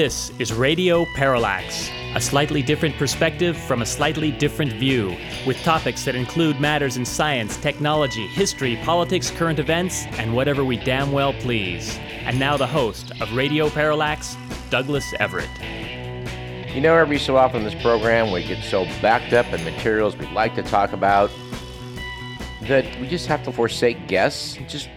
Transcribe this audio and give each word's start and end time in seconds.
This 0.00 0.32
is 0.38 0.50
Radio 0.50 1.04
Parallax, 1.14 1.90
a 2.14 2.20
slightly 2.22 2.62
different 2.62 2.96
perspective 2.96 3.54
from 3.54 3.82
a 3.82 3.84
slightly 3.84 4.30
different 4.30 4.72
view, 4.72 5.14
with 5.46 5.62
topics 5.62 6.06
that 6.06 6.14
include 6.14 6.58
matters 6.58 6.96
in 6.96 7.04
science, 7.04 7.58
technology, 7.58 8.26
history, 8.28 8.76
politics, 8.76 9.30
current 9.30 9.58
events, 9.58 10.06
and 10.12 10.34
whatever 10.34 10.64
we 10.64 10.78
damn 10.78 11.12
well 11.12 11.34
please. 11.34 11.98
And 12.22 12.38
now 12.38 12.56
the 12.56 12.66
host 12.66 13.12
of 13.20 13.30
Radio 13.34 13.68
Parallax, 13.68 14.38
Douglas 14.70 15.04
Everett. 15.20 15.50
You 16.74 16.80
know, 16.80 16.96
every 16.96 17.18
so 17.18 17.36
often 17.36 17.58
in 17.58 17.64
this 17.64 17.82
program, 17.82 18.32
we 18.32 18.42
get 18.42 18.64
so 18.64 18.86
backed 19.02 19.34
up 19.34 19.52
in 19.52 19.62
materials 19.64 20.16
we'd 20.16 20.32
like 20.32 20.54
to 20.54 20.62
talk 20.62 20.94
about 20.94 21.30
that 22.62 22.86
we 23.02 23.06
just 23.06 23.26
have 23.26 23.42
to 23.42 23.52
forsake 23.52 24.08
guests, 24.08 24.56
just 24.66 24.88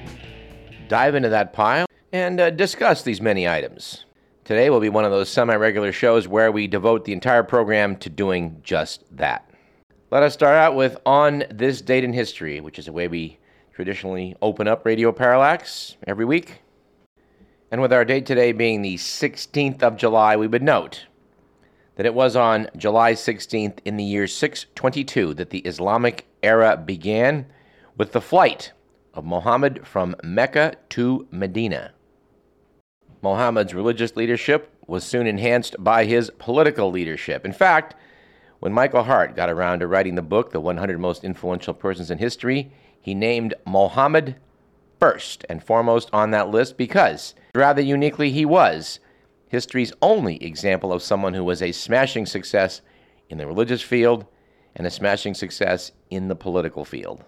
dive 0.88 1.13
into 1.13 1.27
that 1.27 1.52
pile, 1.52 1.88
and 2.13 2.39
uh, 2.39 2.49
discuss 2.52 3.03
these 3.03 3.20
many 3.20 3.49
items. 3.49 4.05
Today 4.45 4.70
will 4.70 4.81
be 4.81 4.89
one 4.89 5.05
of 5.05 5.11
those 5.11 5.29
semi 5.29 5.55
regular 5.55 5.93
shows 5.93 6.27
where 6.27 6.52
we 6.52 6.67
devote 6.67 7.05
the 7.05 7.13
entire 7.13 7.43
program 7.43 7.95
to 7.97 8.09
doing 8.09 8.59
just 8.61 9.05
that. 9.16 9.49
Let 10.11 10.21
us 10.21 10.33
start 10.33 10.57
out 10.57 10.75
with 10.75 10.97
On 11.05 11.45
This 11.49 11.79
Date 11.79 12.03
in 12.03 12.11
History, 12.11 12.59
which 12.59 12.77
is 12.77 12.89
a 12.89 12.91
way 12.91 13.07
we 13.07 13.39
traditionally 13.73 14.35
open 14.41 14.67
up 14.67 14.85
Radio 14.85 15.13
Parallax 15.13 15.95
every 16.05 16.25
week. 16.25 16.61
And 17.71 17.81
with 17.81 17.93
our 17.93 18.03
date 18.03 18.25
today 18.25 18.52
being 18.52 18.81
the 18.81 18.97
16th 18.97 19.81
of 19.81 19.95
July, 19.95 20.35
we 20.35 20.47
would 20.47 20.61
note 20.61 21.05
that 21.95 22.05
it 22.05 22.13
was 22.13 22.35
on 22.35 22.67
July 22.75 23.13
16th 23.13 23.78
in 23.85 23.95
the 23.95 24.03
year 24.03 24.28
622 24.28 25.35
that 25.35 25.52
the 25.52 25.59
Islamic 25.59 26.25
era 26.44 26.75
began 26.75 27.45
with 27.95 28.11
the 28.11 28.19
flight 28.19 28.73
of 29.13 29.23
Muhammad 29.23 29.88
from 29.88 30.17
Mecca 30.22 30.75
to 30.89 31.25
Medina. 31.31 31.94
Muhammad's 33.23 33.73
religious 33.73 34.17
leadership 34.17 34.69
was 34.85 35.05
soon 35.05 35.27
enhanced 35.27 35.77
by 35.79 36.03
his 36.03 36.29
political 36.38 36.91
leadership. 36.91 37.45
In 37.45 37.53
fact, 37.53 37.95
when 38.59 38.73
Michael 38.73 39.03
Hart 39.03 39.33
got 39.33 39.49
around 39.49 39.79
to 39.79 39.88
writing 39.88 40.16
the 40.16 40.21
book, 40.21 40.52
The 40.52 40.59
100 40.59 40.99
Most 40.99 41.23
Influential 41.23 41.73
Persons 41.73 42.11
in 42.11 42.17
History, 42.17 42.73
he 42.99 43.16
named 43.16 43.53
Muhammad 43.66 44.35
first 44.99 45.45
and 45.49 45.63
foremost 45.63 46.09
on 46.11 46.31
that 46.31 46.49
list 46.49 46.77
because, 46.77 47.33
rather 47.55 47.81
uniquely, 47.81 48.29
he 48.29 48.45
was 48.45 48.99
history's 49.47 49.94
only 50.01 50.44
example 50.44 50.91
of 50.91 51.01
someone 51.01 51.33
who 51.33 51.44
was 51.44 51.61
a 51.61 51.71
smashing 51.71 52.25
success 52.25 52.81
in 53.29 53.38
the 53.38 53.47
religious 53.47 53.81
field 53.81 54.25
and 54.75 54.85
a 54.85 54.91
smashing 54.91 55.33
success 55.33 55.91
in 56.09 56.27
the 56.27 56.35
political 56.35 56.83
field. 56.83 57.23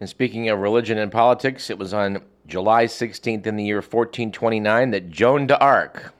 And 0.00 0.08
speaking 0.08 0.48
of 0.48 0.58
religion 0.60 0.96
and 0.96 1.12
politics, 1.12 1.68
it 1.68 1.78
was 1.78 1.92
on 1.92 2.22
July 2.46 2.86
16th 2.86 3.46
in 3.46 3.56
the 3.56 3.64
year 3.64 3.76
1429 3.76 4.92
that 4.92 5.10
Joan 5.10 5.46
d'Arc, 5.46 6.14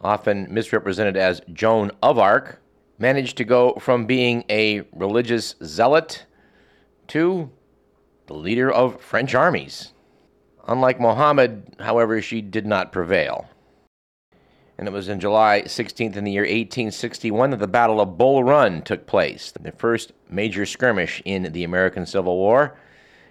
often 0.00 0.52
misrepresented 0.52 1.16
as 1.16 1.40
Joan 1.52 1.92
of 2.02 2.18
Arc, 2.18 2.60
managed 2.98 3.36
to 3.36 3.44
go 3.44 3.74
from 3.74 4.06
being 4.06 4.44
a 4.50 4.82
religious 4.92 5.54
zealot 5.62 6.26
to 7.06 7.48
the 8.26 8.34
leader 8.34 8.72
of 8.72 9.00
French 9.00 9.36
armies. 9.36 9.92
Unlike 10.66 11.00
Muhammad, 11.00 11.76
however, 11.78 12.20
she 12.20 12.42
did 12.42 12.66
not 12.66 12.90
prevail. 12.90 13.48
And 14.78 14.88
it 14.88 14.90
was 14.90 15.08
in 15.08 15.20
July 15.20 15.62
16th 15.64 16.16
in 16.16 16.24
the 16.24 16.32
year 16.32 16.42
1861 16.42 17.50
that 17.50 17.60
the 17.60 17.68
Battle 17.68 18.00
of 18.00 18.18
Bull 18.18 18.42
Run 18.42 18.82
took 18.82 19.06
place, 19.06 19.52
the 19.52 19.70
first 19.70 20.10
major 20.28 20.66
skirmish 20.66 21.22
in 21.24 21.52
the 21.52 21.62
American 21.62 22.04
Civil 22.04 22.36
War. 22.36 22.76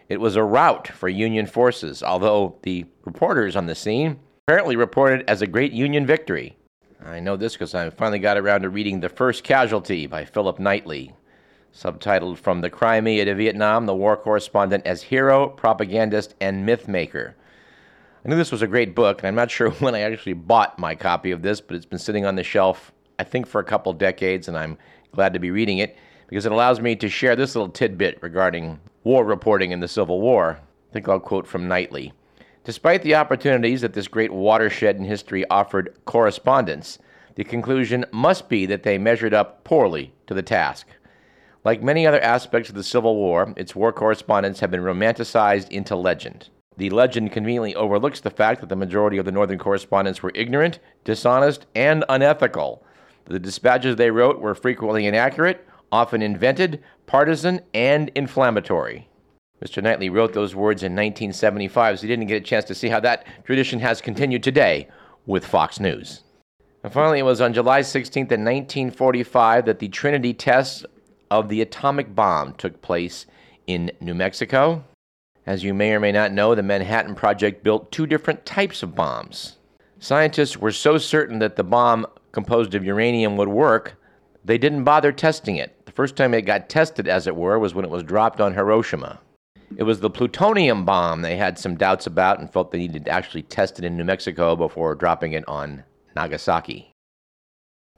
It 0.07 0.21
was 0.21 0.35
a 0.35 0.43
rout 0.43 0.87
for 0.87 1.09
Union 1.09 1.47
forces, 1.47 2.03
although 2.03 2.57
the 2.61 2.85
reporters 3.05 3.55
on 3.55 3.65
the 3.65 3.73
scene 3.73 4.19
apparently 4.47 4.75
reported 4.75 5.27
as 5.27 5.41
a 5.41 5.47
great 5.47 5.71
Union 5.71 6.05
victory. 6.05 6.55
I 7.03 7.19
know 7.19 7.35
this 7.35 7.53
because 7.53 7.73
I 7.73 7.89
finally 7.89 8.19
got 8.19 8.37
around 8.37 8.61
to 8.61 8.69
reading 8.69 8.99
The 8.99 9.09
First 9.09 9.43
Casualty 9.43 10.05
by 10.05 10.23
Philip 10.23 10.59
Knightley, 10.59 11.15
subtitled 11.73 12.37
From 12.37 12.61
the 12.61 12.69
Crimea 12.69 13.25
to 13.25 13.33
Vietnam, 13.33 13.87
the 13.87 13.95
War 13.95 14.15
Correspondent 14.15 14.85
as 14.85 15.01
Hero, 15.01 15.49
Propagandist, 15.49 16.35
and 16.39 16.67
Mythmaker. 16.67 17.33
I 18.23 18.29
knew 18.29 18.35
this 18.35 18.51
was 18.51 18.61
a 18.61 18.67
great 18.67 18.93
book, 18.93 19.19
and 19.19 19.27
I'm 19.27 19.35
not 19.35 19.49
sure 19.51 19.71
when 19.71 19.95
I 19.95 20.01
actually 20.01 20.33
bought 20.33 20.77
my 20.77 20.93
copy 20.93 21.31
of 21.31 21.41
this, 21.41 21.61
but 21.61 21.75
it's 21.75 21.85
been 21.85 21.97
sitting 21.97 22.25
on 22.27 22.35
the 22.35 22.43
shelf, 22.43 22.91
I 23.17 23.23
think, 23.23 23.47
for 23.47 23.59
a 23.59 23.65
couple 23.65 23.91
decades, 23.93 24.47
and 24.47 24.55
I'm 24.55 24.77
glad 25.13 25.33
to 25.33 25.39
be 25.39 25.49
reading 25.49 25.79
it 25.79 25.97
because 26.27 26.45
it 26.45 26.51
allows 26.51 26.79
me 26.79 26.95
to 26.95 27.09
share 27.09 27.35
this 27.35 27.55
little 27.55 27.69
tidbit 27.69 28.19
regarding 28.21 28.79
war 29.05 29.23
reporting 29.23 29.71
in 29.71 29.79
the 29.79 29.87
Civil 29.87 30.19
War. 30.19 30.59
I 30.89 30.93
think 30.93 31.07
I'll 31.07 31.19
quote 31.19 31.47
from 31.47 31.67
Knightley. 31.67 32.11
Despite 32.63 33.03
the 33.03 33.15
opportunities 33.15 33.81
that 33.81 33.93
this 33.93 34.07
great 34.07 34.33
watershed 34.33 34.97
in 34.97 35.05
history 35.05 35.47
offered 35.49 35.95
correspondents, 36.05 36.97
the 37.35 37.43
conclusion 37.43 38.05
must 38.11 38.49
be 38.49 38.65
that 38.65 38.81
they 38.81 38.97
measured 38.97 39.33
up 39.33 39.63
poorly 39.63 40.11
to 40.25 40.33
the 40.33 40.41
task. 40.41 40.87
Like 41.63 41.83
many 41.83 42.07
other 42.07 42.19
aspects 42.21 42.69
of 42.69 42.75
the 42.75 42.83
Civil 42.83 43.15
War, 43.15 43.53
its 43.55 43.75
war 43.75 43.93
correspondents 43.93 44.59
have 44.59 44.71
been 44.71 44.81
romanticized 44.81 45.69
into 45.69 45.95
legend. 45.95 46.49
The 46.77 46.89
legend 46.89 47.31
conveniently 47.31 47.75
overlooks 47.75 48.21
the 48.21 48.31
fact 48.31 48.59
that 48.61 48.69
the 48.69 48.75
majority 48.75 49.17
of 49.17 49.25
the 49.25 49.31
Northern 49.31 49.59
correspondents 49.59 50.23
were 50.23 50.31
ignorant, 50.33 50.79
dishonest, 51.03 51.67
and 51.75 52.03
unethical. 52.09 52.83
The 53.25 53.39
dispatches 53.39 53.95
they 53.95 54.11
wrote 54.11 54.39
were 54.39 54.55
frequently 54.55 55.05
inaccurate, 55.05 55.65
often 55.95 56.21
invented, 56.21 56.83
partisan, 57.07 57.61
and 57.73 58.11
inflammatory. 58.15 59.07
Mr. 59.63 59.81
Knightley 59.81 60.09
wrote 60.09 60.33
those 60.33 60.53
words 60.53 60.83
in 60.83 60.91
1975, 60.91 61.97
so 61.97 62.01
he 62.01 62.07
didn't 62.07 62.27
get 62.27 62.41
a 62.41 62.45
chance 62.45 62.65
to 62.65 62.75
see 62.75 62.89
how 62.89 62.99
that 62.99 63.25
tradition 63.45 63.79
has 63.79 64.01
continued 64.01 64.43
today 64.43 64.87
with 65.25 65.45
Fox 65.45 65.79
News. 65.79 66.23
And 66.83 66.91
finally, 66.91 67.19
it 67.19 67.23
was 67.23 67.41
on 67.41 67.53
July 67.53 67.79
16th, 67.79 68.31
in 68.31 68.43
1945, 68.43 69.65
that 69.65 69.79
the 69.79 69.87
Trinity 69.87 70.33
test 70.33 70.85
of 71.31 71.49
the 71.49 71.61
atomic 71.61 72.13
bomb 72.13 72.53
took 72.53 72.81
place 72.81 73.25
in 73.65 73.91
New 74.01 74.13
Mexico. 74.13 74.83
As 75.45 75.63
you 75.63 75.73
may 75.73 75.93
or 75.93 75.99
may 75.99 76.11
not 76.11 76.33
know, 76.33 76.53
the 76.53 76.61
Manhattan 76.61 77.15
Project 77.15 77.63
built 77.63 77.91
two 77.91 78.05
different 78.05 78.45
types 78.45 78.83
of 78.83 78.93
bombs. 78.93 79.57
Scientists 79.99 80.57
were 80.57 80.71
so 80.71 80.97
certain 80.97 81.39
that 81.39 81.55
the 81.55 81.63
bomb 81.63 82.05
composed 82.31 82.75
of 82.75 82.83
uranium 82.83 83.37
would 83.37 83.47
work, 83.47 83.95
they 84.43 84.57
didn't 84.57 84.83
bother 84.83 85.11
testing 85.11 85.55
it. 85.55 85.74
First 85.95 86.17
time 86.17 86.33
it 86.33 86.41
got 86.41 86.67
tested, 86.67 87.07
as 87.07 87.25
it 87.25 87.37
were, 87.37 87.57
was 87.57 87.73
when 87.73 87.85
it 87.85 87.91
was 87.91 88.03
dropped 88.03 88.41
on 88.41 88.53
Hiroshima. 88.53 89.21
It 89.77 89.83
was 89.83 90.01
the 90.01 90.09
plutonium 90.09 90.83
bomb 90.83 91.21
they 91.21 91.37
had 91.37 91.57
some 91.57 91.77
doubts 91.77 92.05
about 92.05 92.37
and 92.37 92.51
felt 92.51 92.71
they 92.71 92.79
needed 92.79 93.05
to 93.05 93.11
actually 93.11 93.43
test 93.43 93.79
it 93.79 93.85
in 93.85 93.95
New 93.95 94.03
Mexico 94.03 94.57
before 94.57 94.93
dropping 94.93 95.31
it 95.31 95.47
on 95.47 95.85
Nagasaki. 96.13 96.91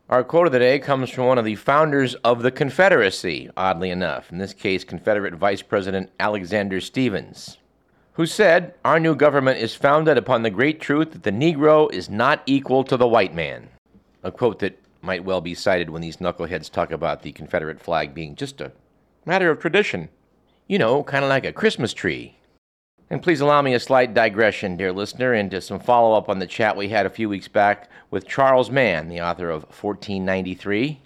Our 0.09 0.24
quote 0.24 0.46
of 0.46 0.53
the 0.53 0.59
day 0.59 0.78
comes 0.78 1.09
from 1.09 1.25
one 1.25 1.40
of 1.40 1.44
the 1.44 1.56
founders 1.56 2.13
of 2.24 2.44
the 2.44 2.52
Confederacy, 2.52 3.50
oddly 3.57 3.90
enough, 3.90 4.31
in 4.31 4.38
this 4.38 4.53
case, 4.53 4.84
Confederate 4.84 5.34
Vice 5.34 5.63
President 5.63 6.12
Alexander 6.19 6.80
Stephens, 6.80 7.57
who 8.13 8.28
said, 8.28 8.75
Our 8.86 9.00
new 9.00 9.16
government 9.16 9.59
is 9.59 9.74
founded 9.74 10.19
upon 10.19 10.44
the 10.44 10.52
great 10.52 10.80
truth 10.80 11.13
that 11.13 11.24
the 11.24 11.31
Negro 11.31 11.91
is 11.91 12.12
not 12.12 12.44
equal 12.46 12.84
to 12.84 12.96
the 12.96 13.07
white 13.07 13.34
man. 13.34 13.69
A 14.24 14.31
quote 14.31 14.59
that 14.59 14.80
might 15.02 15.24
well 15.24 15.41
be 15.41 15.56
cited 15.56 15.90
when 15.90 16.02
these 16.02 16.18
knuckleheads 16.18 16.72
talk 16.72 16.91
about 16.91 17.22
the 17.22 17.31
Confederate 17.31 17.80
flag 17.80 18.13
being 18.13 18.35
just 18.35 18.62
a 18.62 18.72
matter 19.25 19.50
of 19.50 19.59
tradition. 19.59 20.09
You 20.68 20.80
know, 20.80 21.03
kind 21.03 21.24
of 21.24 21.30
like 21.30 21.46
a 21.46 21.53
Christmas 21.53 21.94
tree. 21.94 22.38
And 23.09 23.24
please 23.24 23.40
allow 23.40 23.62
me 23.62 23.74
a 23.74 23.80
slight 23.80 24.13
digression, 24.13 24.75
dear 24.75 24.91
listener, 24.91 25.34
into 25.34 25.62
some 25.62 25.80
follow 25.80 26.18
up 26.18 26.28
on 26.28 26.40
the 26.40 26.47
chat 26.47 26.75
we 26.75 26.90
had 26.90 27.06
a 27.06 27.09
few 27.09 27.30
weeks 27.30 27.47
back 27.47 27.90
with 28.12 28.27
Charles 28.27 28.69
Mann, 28.69 29.07
the 29.07 29.21
author 29.21 29.50
of 29.50 29.63
1493. 29.63 31.00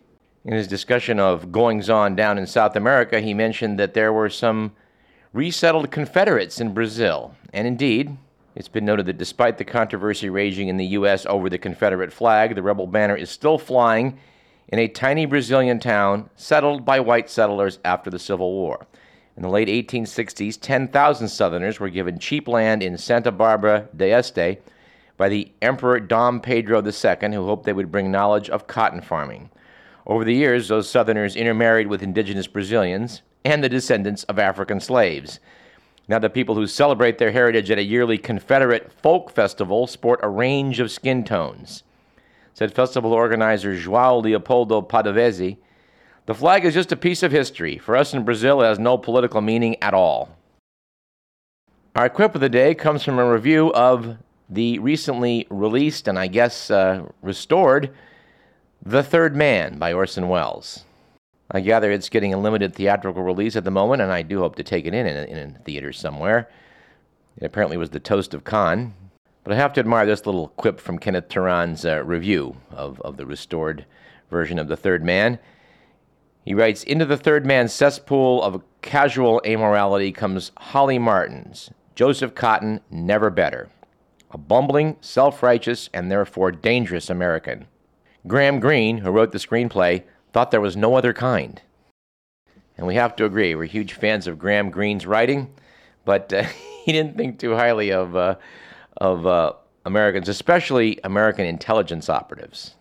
In 0.43 0.53
his 0.53 0.67
discussion 0.67 1.19
of 1.19 1.51
goings 1.51 1.89
on 1.89 2.15
down 2.15 2.39
in 2.39 2.47
South 2.47 2.75
America, 2.75 3.19
he 3.19 3.35
mentioned 3.35 3.77
that 3.77 3.93
there 3.93 4.11
were 4.11 4.29
some 4.29 4.71
resettled 5.31 5.91
Confederates 5.91 6.59
in 6.59 6.73
Brazil. 6.73 7.35
And 7.53 7.67
indeed, 7.67 8.17
it's 8.55 8.67
been 8.67 8.85
noted 8.85 9.05
that 9.05 9.17
despite 9.17 9.57
the 9.57 9.65
controversy 9.65 10.29
raging 10.29 10.67
in 10.67 10.77
the 10.77 10.87
U.S. 10.87 11.25
over 11.25 11.49
the 11.49 11.57
Confederate 11.57 12.11
flag, 12.11 12.55
the 12.55 12.61
rebel 12.61 12.87
banner 12.87 13.15
is 13.15 13.29
still 13.29 13.57
flying 13.57 14.19
in 14.67 14.79
a 14.79 14.87
tiny 14.87 15.25
Brazilian 15.25 15.79
town 15.79 16.29
settled 16.35 16.85
by 16.85 16.99
white 16.99 17.29
settlers 17.29 17.79
after 17.85 18.09
the 18.09 18.19
Civil 18.19 18.51
War. 18.51 18.87
In 19.37 19.43
the 19.43 19.49
late 19.49 19.69
1860s, 19.69 20.59
10,000 20.59 21.27
Southerners 21.27 21.79
were 21.79 21.89
given 21.89 22.19
cheap 22.19 22.47
land 22.47 22.83
in 22.83 22.97
Santa 22.97 23.31
Barbara 23.31 23.87
de 23.95 24.11
Este 24.11 24.61
by 25.15 25.29
the 25.29 25.51
Emperor 25.61 25.99
Dom 25.99 26.41
Pedro 26.41 26.83
II, 26.85 27.33
who 27.33 27.45
hoped 27.45 27.65
they 27.65 27.73
would 27.73 27.91
bring 27.91 28.11
knowledge 28.11 28.49
of 28.49 28.67
cotton 28.67 29.01
farming. 29.01 29.49
Over 30.05 30.25
the 30.25 30.33
years, 30.33 30.67
those 30.67 30.89
Southerners 30.89 31.35
intermarried 31.35 31.87
with 31.87 32.03
indigenous 32.03 32.47
Brazilians 32.47 33.21
and 33.45 33.63
the 33.63 33.69
descendants 33.69 34.23
of 34.25 34.39
African 34.39 34.79
slaves. 34.79 35.39
Now, 36.07 36.19
the 36.19 36.29
people 36.29 36.55
who 36.55 36.67
celebrate 36.67 37.17
their 37.17 37.31
heritage 37.31 37.71
at 37.71 37.77
a 37.77 37.83
yearly 37.83 38.17
Confederate 38.17 38.91
folk 38.91 39.31
festival 39.31 39.87
sport 39.87 40.19
a 40.23 40.29
range 40.29 40.79
of 40.79 40.91
skin 40.91 41.23
tones. 41.23 41.83
Said 42.53 42.73
festival 42.73 43.13
organizer 43.13 43.75
João 43.75 44.23
Leopoldo 44.23 44.81
Padovese, 44.81 45.57
the 46.25 46.35
flag 46.35 46.65
is 46.65 46.73
just 46.73 46.91
a 46.91 46.97
piece 46.97 47.23
of 47.23 47.31
history. 47.31 47.77
For 47.77 47.95
us 47.95 48.13
in 48.13 48.23
Brazil, 48.23 48.61
it 48.61 48.67
has 48.67 48.79
no 48.79 48.97
political 48.97 49.41
meaning 49.41 49.75
at 49.81 49.93
all. 49.93 50.37
Our 51.95 52.09
quip 52.09 52.35
of 52.35 52.41
the 52.41 52.49
day 52.49 52.75
comes 52.75 53.03
from 53.03 53.19
a 53.19 53.31
review 53.31 53.71
of 53.73 54.17
the 54.49 54.79
recently 54.79 55.47
released 55.49 56.07
and 56.07 56.19
I 56.19 56.27
guess 56.27 56.69
uh, 56.69 57.05
restored 57.21 57.93
The 58.81 59.03
Third 59.03 59.35
Man 59.35 59.77
by 59.77 59.93
Orson 59.93 60.27
Welles. 60.27 60.85
I 61.53 61.59
gather 61.59 61.91
it's 61.91 62.09
getting 62.09 62.33
a 62.33 62.39
limited 62.39 62.73
theatrical 62.73 63.23
release 63.23 63.57
at 63.57 63.65
the 63.65 63.71
moment, 63.71 64.01
and 64.01 64.11
I 64.11 64.21
do 64.21 64.39
hope 64.39 64.55
to 64.55 64.63
take 64.63 64.85
it 64.85 64.93
in 64.93 65.05
in 65.05 65.17
a, 65.17 65.23
in 65.23 65.55
a 65.55 65.59
theater 65.59 65.91
somewhere. 65.91 66.49
It 67.37 67.45
apparently 67.45 67.77
was 67.77 67.89
the 67.89 67.99
toast 67.99 68.33
of 68.33 68.45
Cannes. 68.45 68.93
But 69.43 69.53
I 69.53 69.57
have 69.57 69.73
to 69.73 69.79
admire 69.79 70.05
this 70.05 70.25
little 70.25 70.49
quip 70.49 70.79
from 70.79 70.99
Kenneth 70.99 71.27
Turan's 71.27 71.83
uh, 71.83 72.03
review 72.03 72.57
of, 72.69 73.01
of 73.01 73.17
the 73.17 73.25
restored 73.25 73.85
version 74.29 74.59
of 74.59 74.67
The 74.67 74.77
Third 74.77 75.03
Man. 75.03 75.39
He 76.45 76.53
writes 76.53 76.83
Into 76.83 77.05
the 77.05 77.17
Third 77.17 77.45
Man's 77.45 77.73
cesspool 77.73 78.41
of 78.43 78.63
casual 78.81 79.41
amorality 79.43 80.13
comes 80.13 80.51
Holly 80.57 80.99
Martins, 80.99 81.71
Joseph 81.95 82.35
Cotten, 82.35 82.81
never 82.91 83.29
better. 83.29 83.69
A 84.29 84.37
bumbling, 84.37 84.97
self 85.01 85.43
righteous, 85.43 85.89
and 85.93 86.11
therefore 86.11 86.51
dangerous 86.51 87.09
American. 87.09 87.65
Graham 88.27 88.59
Greene, 88.59 88.99
who 88.99 89.11
wrote 89.11 89.31
the 89.31 89.39
screenplay, 89.39 90.03
thought 90.33 90.51
there 90.51 90.61
was 90.61 90.77
no 90.77 90.95
other 90.95 91.13
kind. 91.13 91.61
And 92.77 92.87
we 92.87 92.95
have 92.95 93.15
to 93.17 93.25
agree, 93.25 93.53
we're 93.53 93.65
huge 93.65 93.93
fans 93.93 94.27
of 94.27 94.39
Graham 94.39 94.69
Greene's 94.69 95.05
writing, 95.05 95.53
but 96.05 96.31
uh, 96.33 96.43
he 96.85 96.91
didn't 96.91 97.17
think 97.17 97.39
too 97.39 97.55
highly 97.55 97.91
of, 97.91 98.15
uh, 98.15 98.35
of 98.97 99.27
uh, 99.27 99.53
Americans, 99.85 100.29
especially 100.29 100.99
American 101.03 101.45
intelligence 101.45 102.09
operatives. 102.09 102.75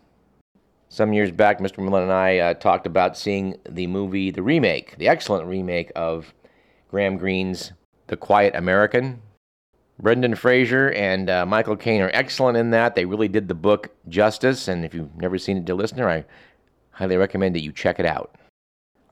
Some 0.89 1.13
years 1.13 1.31
back, 1.31 1.59
Mr. 1.59 1.79
Millen 1.79 2.03
and 2.03 2.11
I 2.11 2.39
uh, 2.39 2.53
talked 2.55 2.85
about 2.85 3.17
seeing 3.17 3.57
the 3.69 3.87
movie, 3.87 4.29
the 4.29 4.43
remake, 4.43 4.97
the 4.97 5.07
excellent 5.07 5.47
remake 5.47 5.91
of 5.95 6.33
Graham 6.89 7.17
Greene's 7.17 7.71
The 8.07 8.17
Quiet 8.17 8.55
American. 8.55 9.21
Brendan 10.01 10.35
Fraser 10.35 10.91
and 10.91 11.29
uh, 11.29 11.45
Michael 11.45 11.77
Caine 11.77 12.01
are 12.01 12.11
excellent 12.13 12.57
in 12.57 12.71
that. 12.71 12.95
They 12.95 13.05
really 13.05 13.27
did 13.27 13.47
the 13.47 13.53
book 13.53 13.91
justice, 14.09 14.67
and 14.67 14.83
if 14.83 14.93
you've 14.93 15.15
never 15.15 15.37
seen 15.37 15.57
it, 15.57 15.65
dear 15.65 15.75
listener, 15.75 16.09
I 16.09 16.25
highly 17.01 17.17
recommend 17.17 17.55
that 17.55 17.63
you 17.63 17.71
check 17.71 17.99
it 17.99 18.05
out. 18.05 18.35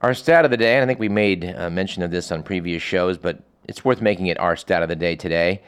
Our 0.02 0.14
stat 0.14 0.46
of 0.46 0.52
the 0.52 0.58
day, 0.58 0.76
and 0.76 0.84
I 0.84 0.86
think 0.86 1.00
we 1.00 1.10
made 1.10 1.56
uh, 1.58 1.72
mention 1.72 2.04
of 2.04 2.12
this 2.12 2.32
on 2.32 2.44
previous 2.44 2.84
shows, 2.84 3.18
but 3.18 3.42
it's 3.68 3.84
worth 3.84 4.00
making 4.00 4.28
it 4.28 4.40
our 4.40 4.56
stat 4.56 4.84
of 4.84 4.90
the 4.90 4.96
day 4.96 5.16
today, 5.16 5.64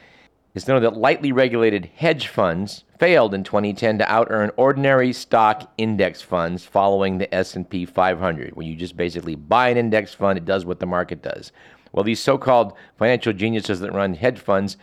is 0.54 0.66
to 0.66 0.74
know 0.74 0.80
that 0.82 0.96
lightly 0.96 1.32
regulated 1.32 1.90
hedge 1.96 2.28
funds 2.28 2.84
failed 3.00 3.34
in 3.34 3.44
2010 3.44 3.98
to 3.98 4.12
out-earn 4.12 4.52
ordinary 4.56 5.12
stock 5.12 5.72
index 5.80 6.22
funds 6.22 6.64
following 6.64 7.18
the 7.18 7.34
S&P 7.34 7.86
500, 7.86 8.56
where 8.56 8.68
you 8.68 8.76
just 8.76 8.96
basically 8.96 9.34
buy 9.34 9.70
an 9.70 9.78
index 9.78 10.14
fund, 10.14 10.38
it 10.38 10.46
does 10.46 10.64
what 10.64 10.80
the 10.80 10.86
market 10.86 11.24
does. 11.24 11.52
Well, 11.92 12.04
these 12.04 12.20
so-called 12.20 12.74
financial 12.98 13.34
geniuses 13.34 13.80
that 13.80 13.94
run 13.94 14.14
hedge 14.14 14.40
funds 14.40 14.78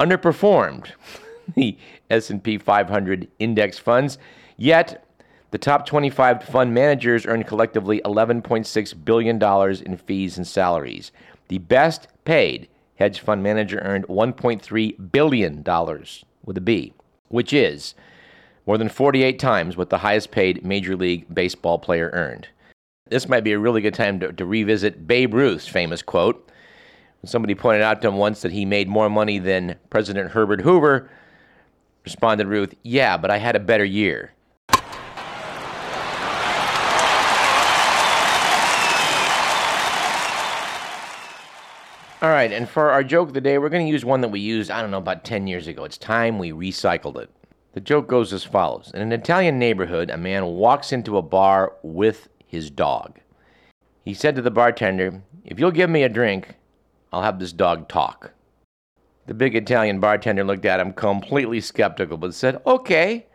underperformed 0.00 0.92
the 1.54 1.76
S&P 2.08 2.56
500 2.56 3.28
index 3.38 3.78
funds, 3.78 4.16
yet 4.56 5.04
the 5.54 5.58
top 5.58 5.86
25 5.86 6.42
fund 6.42 6.74
managers 6.74 7.26
earned 7.26 7.46
collectively 7.46 8.00
$11.6 8.04 9.04
billion 9.04 9.40
in 9.86 9.96
fees 9.96 10.36
and 10.36 10.44
salaries. 10.44 11.12
The 11.46 11.58
best 11.58 12.08
paid 12.24 12.66
hedge 12.96 13.20
fund 13.20 13.40
manager 13.40 13.78
earned 13.78 14.08
$1.3 14.08 15.12
billion 15.12 15.62
with 16.44 16.56
a 16.56 16.60
B, 16.60 16.92
which 17.28 17.52
is 17.52 17.94
more 18.66 18.76
than 18.76 18.88
48 18.88 19.38
times 19.38 19.76
what 19.76 19.90
the 19.90 19.98
highest 19.98 20.32
paid 20.32 20.64
Major 20.64 20.96
League 20.96 21.32
Baseball 21.32 21.78
player 21.78 22.10
earned. 22.12 22.48
This 23.08 23.28
might 23.28 23.44
be 23.44 23.52
a 23.52 23.58
really 23.60 23.80
good 23.80 23.94
time 23.94 24.18
to, 24.18 24.32
to 24.32 24.44
revisit 24.44 25.06
Babe 25.06 25.34
Ruth's 25.34 25.68
famous 25.68 26.02
quote. 26.02 26.50
Somebody 27.24 27.54
pointed 27.54 27.82
out 27.82 28.02
to 28.02 28.08
him 28.08 28.16
once 28.16 28.42
that 28.42 28.50
he 28.50 28.64
made 28.64 28.88
more 28.88 29.08
money 29.08 29.38
than 29.38 29.76
President 29.88 30.32
Herbert 30.32 30.62
Hoover. 30.62 31.08
Responded 32.04 32.48
Ruth, 32.48 32.74
Yeah, 32.82 33.16
but 33.16 33.30
I 33.30 33.36
had 33.36 33.54
a 33.54 33.60
better 33.60 33.84
year. 33.84 34.33
All 42.24 42.30
right, 42.30 42.50
and 42.50 42.66
for 42.66 42.90
our 42.90 43.04
joke 43.04 43.28
of 43.28 43.34
the 43.34 43.40
day, 43.42 43.58
we're 43.58 43.68
going 43.68 43.84
to 43.84 43.92
use 43.92 44.02
one 44.02 44.22
that 44.22 44.30
we 44.30 44.40
used, 44.40 44.70
I 44.70 44.80
don't 44.80 44.90
know, 44.90 44.96
about 44.96 45.26
10 45.26 45.46
years 45.46 45.66
ago. 45.66 45.84
It's 45.84 45.98
time 45.98 46.38
we 46.38 46.52
recycled 46.52 47.20
it. 47.20 47.28
The 47.74 47.82
joke 47.82 48.08
goes 48.08 48.32
as 48.32 48.42
follows 48.42 48.90
In 48.94 49.02
an 49.02 49.12
Italian 49.12 49.58
neighborhood, 49.58 50.08
a 50.08 50.16
man 50.16 50.46
walks 50.46 50.90
into 50.90 51.18
a 51.18 51.22
bar 51.22 51.74
with 51.82 52.30
his 52.46 52.70
dog. 52.70 53.20
He 54.06 54.14
said 54.14 54.36
to 54.36 54.40
the 54.40 54.50
bartender, 54.50 55.22
If 55.44 55.60
you'll 55.60 55.70
give 55.70 55.90
me 55.90 56.02
a 56.02 56.08
drink, 56.08 56.54
I'll 57.12 57.20
have 57.20 57.38
this 57.38 57.52
dog 57.52 57.90
talk. 57.90 58.32
The 59.26 59.34
big 59.34 59.54
Italian 59.54 60.00
bartender 60.00 60.44
looked 60.44 60.64
at 60.64 60.80
him 60.80 60.94
completely 60.94 61.60
skeptical, 61.60 62.16
but 62.16 62.32
said, 62.32 62.62
Okay, 62.66 63.26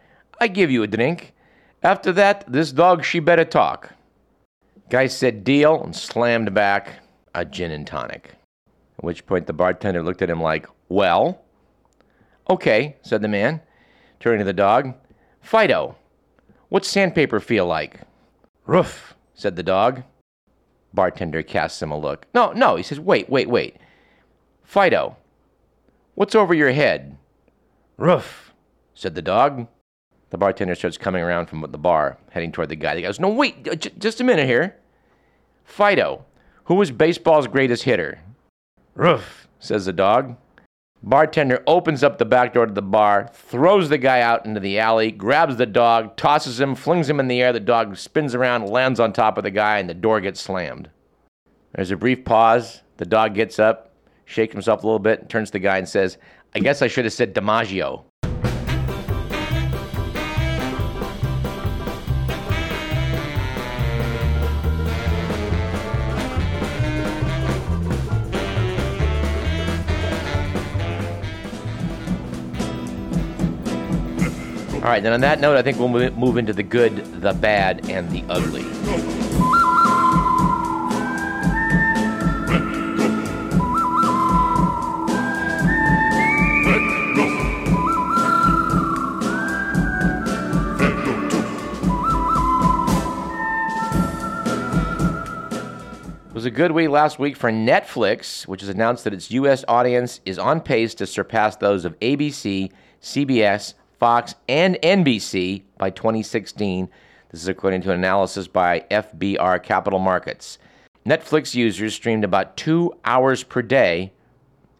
I 0.41 0.47
give 0.47 0.71
you 0.71 0.81
a 0.81 0.88
drink. 0.88 1.36
After 1.83 2.12
that, 2.13 2.44
this 2.51 2.71
dog, 2.71 3.06
she 3.06 3.19
better 3.19 3.45
talk. 3.45 3.94
Guy 4.89 5.06
said, 5.06 5.44
Deal, 5.44 5.80
and 5.80 5.95
slammed 5.95 6.56
back 6.56 7.01
a 7.36 7.45
gin 7.45 7.69
and 7.69 7.86
tonic. 7.86 8.38
At 9.00 9.06
which 9.06 9.25
point 9.25 9.48
the 9.48 9.54
bartender 9.54 10.04
looked 10.04 10.22
at 10.22 10.30
him 10.30 10.42
like, 10.42 10.68
Well? 10.90 11.42
Okay, 12.50 12.98
said 13.01 13.22
the 13.22 13.30
man, 13.30 13.62
turning 14.19 14.40
to 14.40 14.46
the 14.46 14.51
dog. 14.51 14.94
Fido, 15.40 15.96
what's 16.68 16.90
sandpaper 16.90 17.40
feel 17.40 17.66
like? 17.66 18.01
Roof, 18.66 19.16
said 19.34 19.56
the 19.56 19.63
dog. 19.63 20.04
Bartender 20.94 21.44
casts 21.44 21.81
him 21.81 21.92
a 21.92 21.98
look. 21.98 22.25
No, 22.34 22.51
no, 22.51 22.75
he 22.75 22.84
says, 22.84 23.00
Wait, 23.00 23.30
wait, 23.30 23.50
wait. 23.50 23.78
Fido, 24.66 25.16
what's 26.16 26.36
over 26.36 26.54
your 26.54 26.72
head? 26.72 27.18
Roof, 27.96 28.54
said 28.94 29.16
the 29.16 29.22
dog. 29.22 29.66
The 30.31 30.38
bartender 30.38 30.75
starts 30.75 30.98
coming 30.98 31.24
around 31.24 31.46
from 31.46 31.62
the 31.62 31.78
bar, 31.78 32.18
heading 32.31 32.51
toward 32.51 32.68
the 32.68 32.75
guy. 32.75 32.98
He 32.98 33.01
goes, 33.04 33.18
No, 33.18 33.30
wait, 33.30 33.63
j- 33.80 33.94
just 33.98 34.19
a 34.19 34.25
minute 34.25 34.46
here. 34.46 34.75
Fido, 35.63 36.25
who 36.66 36.75
was 36.75 36.92
baseball's 36.92 37.48
greatest 37.48 37.84
hitter? 37.84 38.19
Roof, 38.95 39.47
says 39.59 39.86
the 39.86 39.94
dog. 39.94 40.36
Bartender 41.01 41.63
opens 41.65 42.03
up 42.03 42.18
the 42.18 42.25
back 42.25 42.53
door 42.53 42.65
to 42.65 42.74
the 42.74 42.81
bar, 42.81 43.30
throws 43.33 43.88
the 43.88 43.97
guy 43.97 44.19
out 44.19 44.45
into 44.45 44.59
the 44.59 44.80
alley, 44.80 45.12
grabs 45.12 45.56
the 45.56 45.65
dog, 45.65 46.18
tosses 46.18 46.60
him, 46.60 46.75
flings 46.75 47.10
him 47.10 47.22
in 47.22 47.29
the 47.29 47.41
air. 47.41 47.53
The 47.53 47.62
dog 47.62 47.96
spins 47.96 48.36
around, 48.36 48.69
lands 48.69 49.00
on 49.00 49.13
top 49.13 49.38
of 49.38 49.46
the 49.46 49.51
guy, 49.51 49.79
and 49.79 49.89
the 49.89 49.93
door 49.93 50.19
gets 50.19 50.41
slammed. 50.41 50.89
There's 51.74 51.91
a 51.91 51.98
brief 51.98 52.25
pause. 52.25 52.81
The 52.98 53.05
dog 53.05 53.34
gets 53.34 53.60
up, 53.60 53.93
shakes 54.25 54.51
himself 54.51 54.84
a 54.84 54.88
little 54.88 55.00
bit, 55.00 55.29
turns 55.29 55.50
to 55.50 55.53
the 55.53 55.60
guy 55.60 55.77
and 55.77 55.88
says, 55.88 56.17
I 56.53 56.60
guess 56.60 56.81
I 56.81 56.88
should 56.88 57.05
have 57.05 57.13
said 57.13 57.34
DiMaggio. 57.34 58.03
All 74.89 74.96
right, 74.96 75.03
then 75.03 75.13
on 75.13 75.22
that 75.22 75.39
note, 75.39 75.55
I 75.55 75.62
think 75.62 75.77
we'll 75.77 76.10
move 76.10 76.38
into 76.38 76.51
the 76.51 76.63
good, 76.63 77.22
the 77.22 77.31
bad, 77.31 77.88
and 77.91 78.10
the 78.10 78.24
ugly. 78.27 78.63
It 96.24 96.34
was 96.34 96.46
a 96.46 96.50
good 96.50 96.72
week 96.72 96.89
last 96.89 97.19
week 97.19 97.38
for 97.38 97.51
Netflix, 97.51 98.48
which 98.48 98.62
has 98.62 98.69
announced 98.72 99.03
that 99.03 99.13
its 99.13 99.29
U.S. 99.29 99.63
audience 99.67 100.19
is 100.25 100.39
on 100.39 100.60
pace 100.60 100.96
to 100.96 101.05
surpass 101.05 101.58
those 101.58 101.86
of 101.86 102.00
ABC, 102.00 102.72
CBS, 103.03 103.75
Fox, 104.00 104.36
and 104.48 104.77
NBC 104.82 105.63
by 105.77 105.89
2016. 105.89 106.89
This 107.32 107.41
is 107.41 107.50
according 107.50 107.82
to 107.82 107.91
an 107.91 107.98
analysis 107.98 108.48
by 108.48 108.86
FBR 108.89 109.62
Capital 109.62 110.00
Markets. 110.00 110.58
Netflix 111.06 111.53
users 111.53 111.94
streamed 111.94 112.24
about 112.24 112.56
two 112.56 112.94
hours 113.03 113.44
per 113.44 113.62
day 113.62 114.13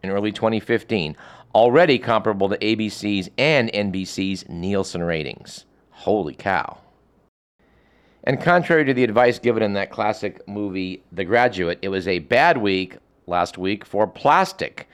in 0.03 0.09
early 0.09 0.31
2015, 0.31 1.17
already 1.53 1.99
comparable 1.99 2.47
to 2.47 2.57
ABC's 2.59 3.29
and 3.38 3.71
NBC's 3.73 4.47
Nielsen 4.47 5.03
ratings. 5.03 5.65
Holy 5.89 6.33
cow. 6.33 6.77
And 8.23 8.41
contrary 8.41 8.85
to 8.85 8.93
the 8.93 9.03
advice 9.03 9.38
given 9.38 9.63
in 9.63 9.73
that 9.73 9.91
classic 9.91 10.47
movie, 10.47 11.03
The 11.11 11.25
Graduate, 11.25 11.79
it 11.81 11.89
was 11.89 12.07
a 12.07 12.19
bad 12.19 12.57
week 12.57 12.97
last 13.27 13.57
week 13.57 13.85
for 13.85 14.07
plastic, 14.07 14.88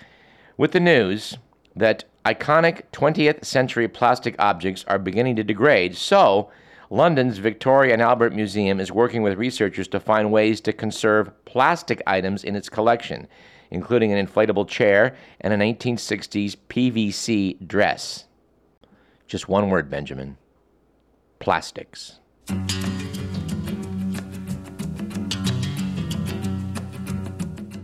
with 0.57 0.71
the 0.71 0.79
news 0.79 1.37
that 1.75 2.05
iconic 2.25 2.83
20th 2.93 3.45
century 3.45 3.87
plastic 3.87 4.35
objects 4.39 4.85
are 4.87 4.99
beginning 4.99 5.35
to 5.35 5.43
degrade, 5.43 5.95
so 5.95 6.49
London's 6.89 7.37
Victoria 7.39 7.93
and 7.93 8.01
Albert 8.01 8.33
Museum 8.33 8.79
is 8.79 8.91
working 8.91 9.23
with 9.23 9.37
researchers 9.37 9.87
to 9.89 9.99
find 9.99 10.31
ways 10.31 10.61
to 10.61 10.73
conserve 10.73 11.31
plastic 11.45 12.01
items 12.07 12.43
in 12.43 12.55
its 12.55 12.69
collection. 12.69 13.27
including 13.71 14.11
an 14.11 14.25
inflatable 14.25 14.67
chair 14.67 15.15
and 15.41 15.51
a 15.51 15.57
1960s 15.57 16.55
PVC 16.69 17.67
dress. 17.67 18.25
Just 19.27 19.49
one 19.49 19.69
word, 19.69 19.89
Benjamin 19.89 20.37
plastics. 21.39 22.19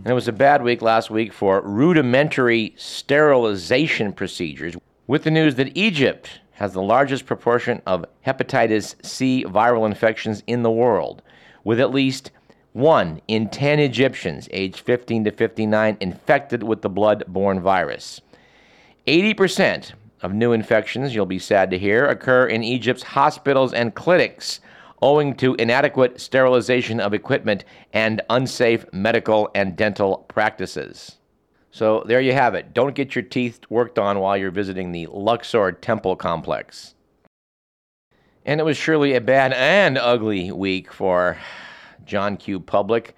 And 0.03 0.10
it 0.12 0.15
was 0.15 0.27
a 0.27 0.34
bad 0.34 0.63
week 0.63 0.81
last 0.81 1.12
week 1.12 1.31
for 1.31 1.62
rudimentary 1.62 2.74
sterilization 2.75 4.13
procedures, 4.13 4.75
with 5.05 5.24
the 5.24 5.29
news 5.29 5.53
that 5.55 5.77
Egypt 5.77 6.39
has 6.53 6.74
the 6.74 6.81
largest 6.81 7.27
proportion 7.27 7.84
of 7.86 8.05
hepatitis 8.25 8.96
C 9.05 9.46
viral 9.48 9.86
infections 9.86 10.41
in 10.48 10.63
the 10.63 10.72
world, 10.72 11.22
with 11.63 11.79
at 11.79 11.91
least 11.91 12.31
one 12.74 13.22
in 13.27 13.48
10 13.50 13.77
Egyptians 13.77 14.48
aged 14.50 14.79
15 14.79 15.25
to 15.25 15.31
59 15.31 15.98
infected 16.00 16.63
with 16.63 16.81
the 16.81 16.89
blood 16.89 17.24
borne 17.27 17.62
virus. 17.62 18.22
80% 19.05 19.91
of 20.24 20.34
new 20.34 20.51
infections, 20.51 21.13
you'll 21.13 21.27
be 21.27 21.38
sad 21.38 21.70
to 21.70 21.77
hear, 21.77 22.08
occur 22.08 22.48
in 22.48 22.63
Egypt's 22.63 23.03
hospitals 23.03 23.72
and 23.72 23.93
clinics 23.93 24.62
owing 25.01 25.36
to 25.36 25.55
inadequate 25.55 26.20
sterilization 26.20 27.00
of 27.00 27.13
equipment 27.13 27.63
and 27.93 28.22
unsafe 28.29 28.86
medical 28.93 29.50
and 29.55 29.75
dental 29.75 30.25
practices. 30.27 31.17
So 31.72 32.03
there 32.05 32.22
you 32.22 32.34
have 32.34 32.53
it. 32.53 32.74
Don't 32.74 32.96
get 32.96 33.15
your 33.15 33.24
teeth 33.24 33.62
worked 33.70 33.98
on 33.98 34.20
while 34.20 34.38
you're 34.38 34.51
visiting 34.51 34.91
the 34.91 35.08
Luxor 35.08 35.72
Temple 35.72 36.15
complex. 36.15 36.96
And 38.46 38.60
it 38.60 38.63
was 38.63 38.75
surely 38.75 39.13
a 39.13 39.22
bad 39.22 39.53
and 39.53 39.98
ugly 39.98 40.51
week 40.51 40.91
for 40.91 41.38
John 42.05 42.38
Q. 42.38 42.60
Public 42.60 43.15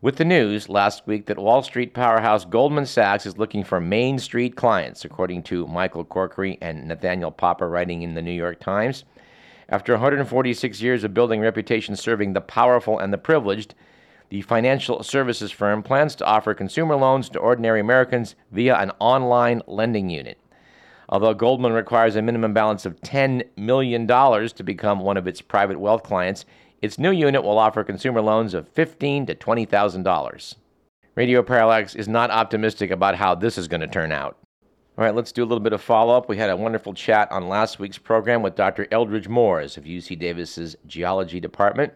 with 0.00 0.16
the 0.16 0.24
news 0.24 0.68
last 0.68 1.06
week 1.06 1.26
that 1.26 1.38
Wall 1.38 1.62
Street 1.62 1.94
powerhouse 1.94 2.44
Goldman 2.44 2.86
Sachs 2.86 3.26
is 3.26 3.38
looking 3.38 3.64
for 3.64 3.80
Main 3.80 4.18
Street 4.18 4.54
clients, 4.54 5.04
according 5.04 5.42
to 5.44 5.66
Michael 5.66 6.04
Corkery 6.04 6.58
and 6.60 6.86
Nathaniel 6.86 7.30
Popper 7.30 7.68
writing 7.68 8.02
in 8.02 8.14
the 8.14 8.22
New 8.22 8.32
York 8.32 8.60
Times. 8.60 9.04
After 9.70 9.92
146 9.92 10.80
years 10.80 11.04
of 11.04 11.12
building 11.12 11.40
reputation 11.40 11.94
serving 11.94 12.32
the 12.32 12.40
powerful 12.40 12.98
and 12.98 13.12
the 13.12 13.18
privileged, 13.18 13.74
the 14.30 14.40
financial 14.40 15.02
services 15.02 15.50
firm 15.50 15.82
plans 15.82 16.14
to 16.16 16.24
offer 16.24 16.54
consumer 16.54 16.96
loans 16.96 17.28
to 17.30 17.38
ordinary 17.38 17.80
Americans 17.80 18.34
via 18.50 18.76
an 18.76 18.92
online 18.98 19.60
lending 19.66 20.08
unit. 20.08 20.38
Although 21.10 21.34
Goldman 21.34 21.72
requires 21.72 22.16
a 22.16 22.22
minimum 22.22 22.54
balance 22.54 22.86
of 22.86 23.00
$10 23.02 23.42
million 23.56 24.06
to 24.06 24.62
become 24.62 25.00
one 25.00 25.18
of 25.18 25.26
its 25.26 25.42
private 25.42 25.78
wealth 25.78 26.02
clients, 26.02 26.46
its 26.80 26.98
new 26.98 27.10
unit 27.10 27.42
will 27.42 27.58
offer 27.58 27.84
consumer 27.84 28.22
loans 28.22 28.54
of 28.54 28.72
$15,000 28.74 29.26
to 29.26 29.34
$20,000. 29.34 30.54
Radio 31.14 31.42
Parallax 31.42 31.94
is 31.94 32.08
not 32.08 32.30
optimistic 32.30 32.90
about 32.90 33.16
how 33.16 33.34
this 33.34 33.58
is 33.58 33.68
going 33.68 33.80
to 33.82 33.86
turn 33.86 34.12
out. 34.12 34.38
All 34.98 35.04
right, 35.04 35.14
let's 35.14 35.30
do 35.30 35.44
a 35.44 35.46
little 35.46 35.62
bit 35.62 35.72
of 35.72 35.80
follow 35.80 36.16
up. 36.16 36.28
We 36.28 36.38
had 36.38 36.50
a 36.50 36.56
wonderful 36.56 36.92
chat 36.92 37.30
on 37.30 37.48
last 37.48 37.78
week's 37.78 37.98
program 37.98 38.42
with 38.42 38.56
Dr. 38.56 38.88
Eldridge 38.90 39.28
Moores 39.28 39.76
of 39.76 39.84
UC 39.84 40.18
Davis's 40.18 40.76
Geology 40.88 41.38
Department. 41.38 41.92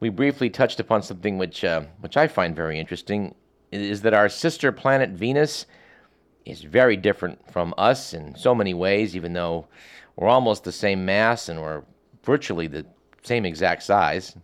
We 0.00 0.08
briefly 0.08 0.48
touched 0.48 0.80
upon 0.80 1.02
something 1.02 1.36
which, 1.36 1.62
uh, 1.62 1.82
which 2.00 2.16
I 2.16 2.26
find 2.26 2.56
very 2.56 2.80
interesting, 2.80 3.34
is 3.70 4.00
that 4.00 4.14
our 4.14 4.30
sister 4.30 4.72
planet 4.72 5.10
Venus 5.10 5.66
is 6.46 6.62
very 6.62 6.96
different 6.96 7.38
from 7.52 7.74
us 7.76 8.14
in 8.14 8.34
so 8.34 8.54
many 8.54 8.72
ways, 8.72 9.14
even 9.14 9.34
though 9.34 9.66
we're 10.16 10.28
almost 10.28 10.64
the 10.64 10.72
same 10.72 11.04
mass 11.04 11.50
and 11.50 11.60
we're 11.60 11.82
virtually 12.24 12.66
the 12.66 12.86
same 13.24 13.44
exact 13.44 13.82
size. 13.82 14.34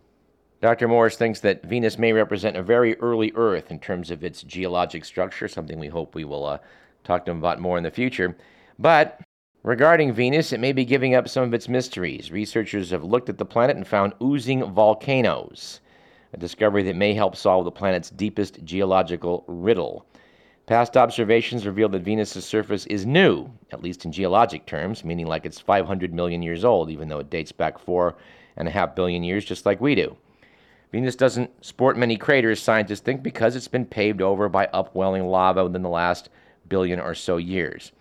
Dr. 0.61 0.87
Moores 0.87 1.15
thinks 1.15 1.39
that 1.39 1.63
Venus 1.63 1.97
may 1.97 2.13
represent 2.13 2.55
a 2.55 2.61
very 2.61 2.99
early 2.99 3.31
Earth 3.33 3.71
in 3.71 3.79
terms 3.79 4.11
of 4.11 4.23
its 4.23 4.43
geologic 4.43 5.05
structure, 5.05 5.47
something 5.47 5.79
we 5.79 5.87
hope 5.87 6.13
we 6.13 6.23
will 6.23 6.45
uh, 6.45 6.59
talk 7.05 7.25
to 7.25 7.31
him 7.31 7.37
about 7.37 7.59
more 7.59 7.77
in 7.77 7.83
the 7.83 7.91
future. 7.91 8.35
But 8.79 9.21
regarding 9.63 10.13
Venus, 10.13 10.51
it 10.51 10.59
may 10.59 10.73
be 10.73 10.85
giving 10.85 11.15
up 11.15 11.29
some 11.29 11.43
of 11.43 11.53
its 11.53 11.69
mysteries. 11.69 12.31
Researchers 12.31 12.91
have 12.91 13.03
looked 13.03 13.29
at 13.29 13.37
the 13.37 13.45
planet 13.45 13.77
and 13.77 13.87
found 13.87 14.13
oozing 14.21 14.63
volcanoes, 14.73 15.81
a 16.33 16.37
discovery 16.37 16.83
that 16.83 16.95
may 16.95 17.13
help 17.13 17.35
solve 17.35 17.65
the 17.65 17.71
planet's 17.71 18.09
deepest 18.09 18.63
geological 18.63 19.43
riddle. 19.47 20.05
Past 20.65 20.97
observations 20.97 21.67
reveal 21.67 21.89
that 21.89 22.01
Venus's 22.01 22.43
surface 22.43 22.87
is 22.87 23.05
new, 23.05 23.51
at 23.71 23.83
least 23.83 24.03
in 24.03 24.11
geologic 24.11 24.65
terms, 24.65 25.05
meaning 25.05 25.27
like 25.27 25.45
it's 25.45 25.59
500 25.59 26.11
million 26.11 26.41
years 26.41 26.65
old, 26.65 26.89
even 26.89 27.07
though 27.07 27.19
it 27.19 27.29
dates 27.29 27.51
back 27.51 27.77
four 27.77 28.15
and 28.57 28.67
a 28.67 28.71
half 28.71 28.95
billion 28.95 29.23
years, 29.23 29.45
just 29.45 29.67
like 29.67 29.79
we 29.79 29.93
do. 29.93 30.17
Venus 30.91 31.15
doesn't 31.15 31.51
sport 31.63 31.97
many 31.97 32.17
craters, 32.17 32.61
scientists 32.61 33.01
think, 33.01 33.21
because 33.21 33.55
it's 33.55 33.67
been 33.67 33.85
paved 33.85 34.21
over 34.21 34.49
by 34.49 34.65
upwelling 34.67 35.27
lava 35.27 35.63
within 35.63 35.83
the 35.83 35.89
last 35.89 36.29
billion 36.69 36.99
or 36.99 37.15
so 37.15 37.37
years. 37.37 37.91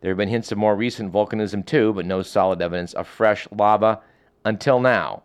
There 0.00 0.10
have 0.10 0.18
been 0.18 0.28
hints 0.28 0.52
of 0.52 0.58
more 0.58 0.76
recent 0.76 1.12
volcanism 1.12 1.64
too, 1.64 1.92
but 1.92 2.06
no 2.06 2.22
solid 2.22 2.62
evidence 2.62 2.92
of 2.94 3.08
fresh 3.08 3.48
lava 3.50 4.00
until 4.44 4.80
now. 4.80 5.22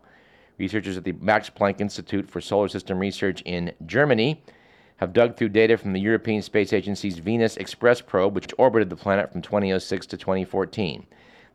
Researchers 0.58 0.96
at 0.96 1.04
the 1.04 1.12
Max 1.12 1.50
Planck 1.50 1.80
Institute 1.80 2.28
for 2.28 2.40
Solar 2.40 2.68
System 2.68 2.98
Research 2.98 3.42
in 3.42 3.72
Germany 3.86 4.42
have 4.96 5.12
dug 5.12 5.36
through 5.36 5.48
data 5.48 5.76
from 5.76 5.92
the 5.92 6.00
European 6.00 6.42
Space 6.42 6.72
Agency's 6.72 7.18
Venus 7.18 7.56
Express 7.56 8.00
probe, 8.00 8.34
which 8.34 8.54
orbited 8.58 8.88
the 8.88 8.96
planet 8.96 9.32
from 9.32 9.42
2006 9.42 10.06
to 10.06 10.16
2014. 10.16 11.06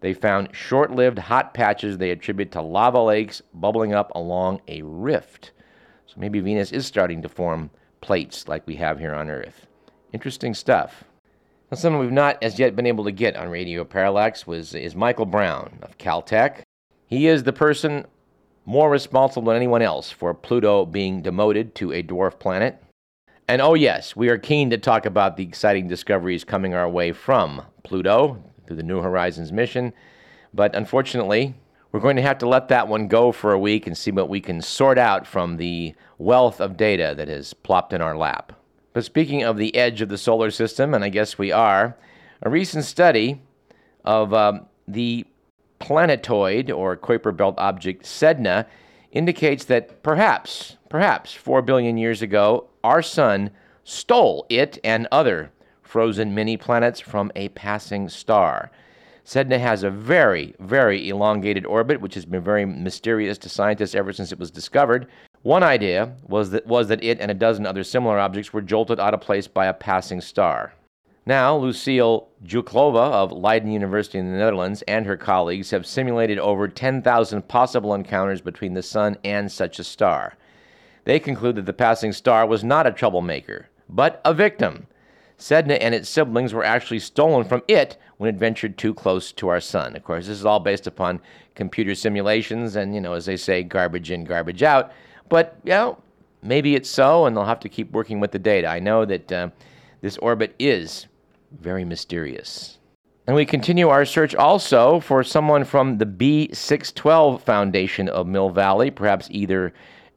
They 0.01 0.13
found 0.13 0.55
short 0.55 0.91
lived 0.91 1.17
hot 1.17 1.53
patches 1.53 1.97
they 1.97 2.11
attribute 2.11 2.51
to 2.51 2.61
lava 2.61 3.01
lakes 3.01 3.41
bubbling 3.53 3.93
up 3.93 4.11
along 4.15 4.61
a 4.67 4.81
rift. 4.83 5.51
So 6.05 6.15
maybe 6.17 6.39
Venus 6.39 6.71
is 6.71 6.85
starting 6.85 7.21
to 7.21 7.29
form 7.29 7.69
plates 8.01 8.47
like 8.47 8.67
we 8.67 8.75
have 8.75 8.99
here 8.99 9.13
on 9.13 9.29
Earth. 9.29 9.67
Interesting 10.13 10.53
stuff. 10.53 11.03
Now, 11.69 11.75
someone 11.75 12.01
we've 12.01 12.11
not 12.13 12.41
as 12.41 12.59
yet 12.59 12.77
been 12.77 12.85
able 12.85 13.03
to 13.03 13.11
get 13.11 13.35
on 13.35 13.49
Radio 13.49 13.83
Parallax 13.83 14.47
was 14.47 14.73
is 14.73 14.95
Michael 14.95 15.25
Brown 15.25 15.79
of 15.81 15.97
Caltech. 15.97 16.61
He 17.07 17.27
is 17.27 17.43
the 17.43 17.51
person 17.51 18.05
more 18.65 18.89
responsible 18.89 19.47
than 19.47 19.57
anyone 19.57 19.81
else 19.81 20.09
for 20.09 20.33
Pluto 20.33 20.85
being 20.85 21.21
demoted 21.21 21.75
to 21.75 21.91
a 21.91 22.01
dwarf 22.01 22.39
planet. 22.39 22.81
And 23.49 23.61
oh 23.61 23.73
yes, 23.73 24.15
we 24.15 24.29
are 24.29 24.37
keen 24.37 24.69
to 24.69 24.77
talk 24.77 25.05
about 25.05 25.35
the 25.35 25.43
exciting 25.43 25.89
discoveries 25.89 26.45
coming 26.45 26.73
our 26.73 26.87
way 26.87 27.11
from 27.11 27.61
Pluto 27.83 28.41
through 28.65 28.77
the 28.77 28.83
New 28.83 29.01
Horizons 29.01 29.51
mission. 29.51 29.91
But 30.53 30.73
unfortunately, 30.73 31.53
we're 31.91 31.99
going 31.99 32.15
to 32.15 32.21
have 32.21 32.37
to 32.37 32.47
let 32.47 32.69
that 32.69 32.87
one 32.87 33.09
go 33.09 33.33
for 33.33 33.51
a 33.51 33.59
week 33.59 33.87
and 33.87 33.97
see 33.97 34.11
what 34.11 34.29
we 34.29 34.39
can 34.39 34.61
sort 34.61 34.97
out 34.97 35.27
from 35.27 35.57
the 35.57 35.95
wealth 36.17 36.61
of 36.61 36.77
data 36.77 37.13
that 37.17 37.27
has 37.27 37.53
plopped 37.53 37.91
in 37.91 38.01
our 38.01 38.15
lap. 38.15 38.53
But 38.97 39.05
speaking 39.05 39.43
of 39.43 39.57
the 39.57 39.75
edge 39.75 40.01
of 40.01 40.09
the 40.09 40.17
solar 40.17 40.49
system, 40.49 40.95
and 40.95 41.03
I 41.03 41.09
guess 41.09 41.37
we 41.37 41.51
are, 41.51 41.95
a 42.41 42.49
recent 42.49 42.83
study 42.83 43.39
of 44.03 44.33
um, 44.33 44.65
the 44.87 45.23
planetoid 45.77 46.71
or 46.71 46.97
Kuiper 46.97 47.37
Belt 47.37 47.53
object 47.59 48.05
Sedna 48.05 48.65
indicates 49.11 49.65
that 49.65 50.01
perhaps, 50.01 50.77
perhaps 50.89 51.31
4 51.31 51.61
billion 51.61 51.99
years 51.99 52.23
ago, 52.23 52.69
our 52.83 53.03
sun 53.03 53.51
stole 53.83 54.47
it 54.49 54.79
and 54.83 55.07
other 55.11 55.51
frozen 55.83 56.33
mini 56.33 56.57
planets 56.57 56.99
from 56.99 57.31
a 57.35 57.49
passing 57.49 58.09
star. 58.09 58.71
Sedna 59.23 59.59
has 59.59 59.83
a 59.83 59.91
very, 59.91 60.55
very 60.59 61.07
elongated 61.07 61.67
orbit, 61.67 62.01
which 62.01 62.15
has 62.15 62.25
been 62.25 62.41
very 62.41 62.65
mysterious 62.65 63.37
to 63.37 63.47
scientists 63.47 63.93
ever 63.93 64.11
since 64.11 64.31
it 64.31 64.39
was 64.39 64.49
discovered. 64.49 65.05
One 65.43 65.63
idea 65.63 66.13
was 66.27 66.49
that, 66.51 66.67
was 66.67 66.87
that 66.87 67.03
it 67.03 67.19
and 67.19 67.31
a 67.31 67.35
dozen 67.35 67.65
other 67.65 67.83
similar 67.83 68.19
objects 68.19 68.53
were 68.53 68.61
jolted 68.61 68.99
out 68.99 69.13
of 69.13 69.21
place 69.21 69.47
by 69.47 69.67
a 69.67 69.73
passing 69.73 70.21
star. 70.21 70.73
Now, 71.25 71.57
Lucille 71.57 72.29
Jouklova 72.45 73.11
of 73.11 73.33
Leiden 73.33 73.69
University 73.69 74.17
in 74.17 74.31
the 74.31 74.37
Netherlands 74.37 74.81
and 74.87 75.05
her 75.05 75.17
colleagues 75.17 75.71
have 75.71 75.85
simulated 75.85 76.39
over 76.39 76.69
10,000 76.69 77.47
possible 77.49 77.93
encounters 77.93 78.39
between 78.39 78.73
the 78.73 78.81
Sun 78.81 79.17
and 79.25 79.51
such 79.51 79.77
a 79.77 79.83
star. 79.83 80.37
They 81.03 81.19
conclude 81.19 81.55
that 81.55 81.65
the 81.65 81.73
passing 81.73 82.13
star 82.13 82.45
was 82.45 82.63
not 82.63 82.87
a 82.87 82.91
troublemaker, 82.91 83.67
but 83.89 84.21
a 84.23 84.33
victim. 84.33 84.87
Sedna 85.37 85.77
and 85.79 85.93
its 85.93 86.09
siblings 86.09 86.53
were 86.53 86.63
actually 86.63 86.99
stolen 86.99 87.43
from 87.43 87.61
it 87.67 87.97
when 88.17 88.33
it 88.33 88.39
ventured 88.39 88.77
too 88.77 88.93
close 88.93 89.31
to 89.33 89.49
our 89.49 89.59
sun. 89.59 89.95
Of 89.95 90.03
course, 90.03 90.27
this 90.27 90.39
is 90.39 90.45
all 90.45 90.59
based 90.59 90.87
upon 90.87 91.21
computer 91.55 91.93
simulations 91.93 92.75
and, 92.75 92.95
you 92.95 93.01
know, 93.01 93.13
as 93.13 93.25
they 93.25 93.37
say, 93.37 93.63
garbage 93.63 94.11
in, 94.11 94.23
garbage 94.23 94.63
out. 94.63 94.91
But, 95.29 95.57
you 95.63 95.71
know, 95.71 96.01
maybe 96.41 96.75
it's 96.75 96.89
so, 96.89 97.25
and 97.25 97.35
they'll 97.35 97.45
have 97.45 97.59
to 97.61 97.69
keep 97.69 97.91
working 97.91 98.19
with 98.19 98.31
the 98.31 98.39
data. 98.39 98.67
I 98.67 98.79
know 98.79 99.05
that 99.05 99.31
uh, 99.31 99.49
this 100.01 100.17
orbit 100.17 100.55
is 100.59 101.07
very 101.51 101.85
mysterious. 101.85 102.77
And 103.27 103.35
we 103.35 103.45
continue 103.45 103.89
our 103.89 104.05
search 104.05 104.35
also 104.35 105.01
for 105.01 105.21
someone 105.23 105.65
from 105.65 105.97
the 105.97 106.05
B612 106.05 107.41
Foundation 107.41 108.07
of 108.07 108.25
Mill 108.25 108.49
Valley, 108.49 108.89
perhaps 108.89 109.27
either 109.31 109.73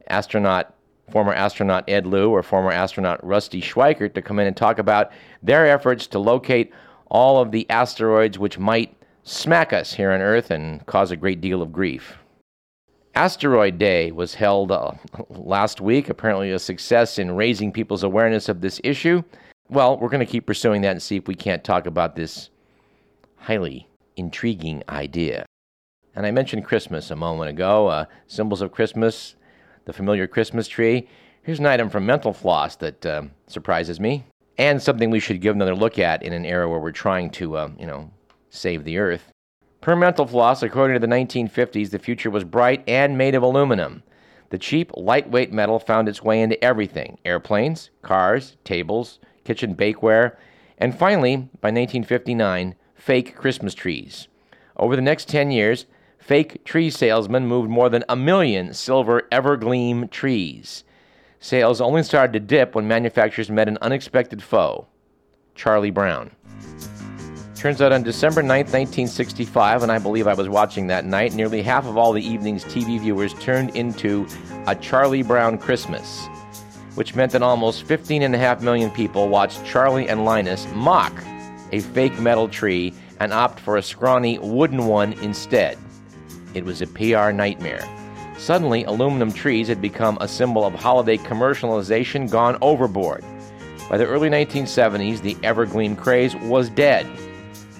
astronaut, 0.07 0.73
former 1.11 1.33
astronaut 1.33 1.83
Ed 1.89 2.05
Lu 2.07 2.29
or 2.29 2.41
former 2.41 2.71
astronaut 2.71 3.21
Rusty 3.21 3.61
Schweickart, 3.61 4.13
to 4.13 4.21
come 4.21 4.39
in 4.39 4.47
and 4.47 4.55
talk 4.55 4.79
about 4.79 5.11
their 5.43 5.67
efforts 5.67 6.07
to 6.07 6.19
locate 6.19 6.71
all 7.07 7.41
of 7.41 7.51
the 7.51 7.69
asteroids 7.69 8.39
which 8.39 8.57
might 8.57 8.95
smack 9.23 9.73
us 9.73 9.93
here 9.93 10.11
on 10.11 10.21
Earth 10.21 10.49
and 10.49 10.85
cause 10.85 11.11
a 11.11 11.17
great 11.17 11.41
deal 11.41 11.61
of 11.61 11.73
grief. 11.73 12.17
Asteroid 13.15 13.77
Day 13.77 14.11
was 14.11 14.35
held 14.35 14.71
uh, 14.71 14.91
last 15.29 15.81
week, 15.81 16.09
apparently 16.09 16.51
a 16.51 16.59
success 16.59 17.19
in 17.19 17.35
raising 17.35 17.71
people's 17.71 18.03
awareness 18.03 18.47
of 18.47 18.61
this 18.61 18.79
issue. 18.83 19.21
well, 19.69 19.97
we're 19.97 20.09
going 20.09 20.25
to 20.25 20.31
keep 20.31 20.45
pursuing 20.45 20.81
that 20.81 20.91
and 20.91 21.01
see 21.01 21.17
if 21.17 21.27
we 21.27 21.35
can't 21.35 21.63
talk 21.63 21.85
about 21.85 22.15
this 22.15 22.49
highly 23.37 23.87
intriguing 24.15 24.83
idea. 24.89 25.45
And 26.15 26.25
I 26.25 26.31
mentioned 26.31 26.65
Christmas 26.65 27.11
a 27.11 27.15
moment 27.15 27.49
ago, 27.49 27.87
uh, 27.87 28.05
symbols 28.27 28.61
of 28.61 28.71
Christmas, 28.71 29.35
the 29.85 29.93
familiar 29.93 30.27
Christmas 30.27 30.67
tree. 30.67 31.07
Here's 31.43 31.59
an 31.59 31.65
item 31.65 31.89
from 31.89 32.05
Mental 32.05 32.33
Floss 32.33 32.75
that 32.77 33.05
uh, 33.05 33.23
surprises 33.47 33.99
me, 33.99 34.25
and 34.57 34.81
something 34.81 35.09
we 35.09 35.19
should 35.19 35.41
give 35.41 35.55
another 35.55 35.75
look 35.75 35.99
at 35.99 36.23
in 36.23 36.33
an 36.33 36.45
era 36.45 36.69
where 36.69 36.79
we're 36.79 36.91
trying 36.91 37.29
to, 37.31 37.57
uh, 37.57 37.69
you 37.79 37.87
know, 37.87 38.11
save 38.49 38.83
the 38.83 38.97
earth. 38.97 39.31
Per 39.81 39.95
Mental 39.95 40.27
Floss, 40.27 40.61
according 40.61 40.93
to 40.93 40.99
the 40.99 41.11
1950s, 41.11 41.89
the 41.89 41.97
future 41.97 42.29
was 42.29 42.43
bright 42.43 42.83
and 42.87 43.17
made 43.17 43.33
of 43.33 43.41
aluminum. 43.41 44.03
The 44.51 44.59
cheap, 44.59 44.91
lightweight 44.95 45.51
metal 45.51 45.79
found 45.79 46.07
its 46.07 46.21
way 46.21 46.39
into 46.39 46.63
everything 46.63 47.17
airplanes, 47.25 47.89
cars, 48.03 48.57
tables, 48.63 49.17
kitchen 49.43 49.75
bakeware, 49.75 50.35
and 50.77 50.95
finally, 50.95 51.35
by 51.35 51.69
1959, 51.69 52.75
fake 52.93 53.35
Christmas 53.35 53.73
trees. 53.73 54.27
Over 54.77 54.95
the 54.95 55.01
next 55.01 55.27
10 55.29 55.49
years, 55.49 55.87
fake 56.19 56.63
tree 56.63 56.91
salesmen 56.91 57.47
moved 57.47 57.71
more 57.71 57.89
than 57.89 58.03
a 58.07 58.15
million 58.15 58.75
silver 58.75 59.27
evergleam 59.31 60.11
trees. 60.11 60.83
Sales 61.39 61.81
only 61.81 62.03
started 62.03 62.33
to 62.33 62.39
dip 62.39 62.75
when 62.75 62.87
manufacturers 62.87 63.49
met 63.49 63.67
an 63.67 63.79
unexpected 63.81 64.43
foe 64.43 64.85
Charlie 65.55 65.89
Brown. 65.89 66.29
Turns 67.61 67.79
out 67.79 67.91
on 67.91 68.01
December 68.01 68.41
9, 68.41 68.49
1965, 68.49 69.83
and 69.83 69.91
I 69.91 69.99
believe 69.99 70.25
I 70.25 70.33
was 70.33 70.49
watching 70.49 70.87
that 70.87 71.05
night, 71.05 71.33
nearly 71.33 71.61
half 71.61 71.85
of 71.85 71.95
all 71.95 72.11
the 72.11 72.27
evening's 72.27 72.65
TV 72.65 72.99
viewers 72.99 73.35
turned 73.35 73.75
into 73.75 74.25
a 74.65 74.73
Charlie 74.73 75.21
Brown 75.21 75.59
Christmas, 75.59 76.25
which 76.95 77.13
meant 77.13 77.33
that 77.33 77.43
almost 77.43 77.85
15.5 77.85 78.61
million 78.61 78.89
people 78.89 79.29
watched 79.29 79.63
Charlie 79.63 80.09
and 80.09 80.25
Linus 80.25 80.65
mock 80.73 81.13
a 81.71 81.81
fake 81.81 82.17
metal 82.17 82.49
tree 82.49 82.95
and 83.19 83.31
opt 83.31 83.59
for 83.59 83.77
a 83.77 83.83
scrawny 83.83 84.39
wooden 84.39 84.87
one 84.87 85.13
instead. 85.21 85.77
It 86.55 86.65
was 86.65 86.81
a 86.81 86.87
PR 86.87 87.29
nightmare. 87.29 87.87
Suddenly, 88.39 88.85
aluminum 88.85 89.31
trees 89.31 89.67
had 89.67 89.83
become 89.83 90.17
a 90.19 90.27
symbol 90.27 90.65
of 90.65 90.73
holiday 90.73 91.17
commercialization 91.17 92.27
gone 92.27 92.57
overboard. 92.63 93.23
By 93.87 93.97
the 93.97 94.07
early 94.07 94.31
1970s, 94.31 95.21
the 95.21 95.37
evergreen 95.43 95.95
craze 95.95 96.35
was 96.37 96.67
dead. 96.71 97.05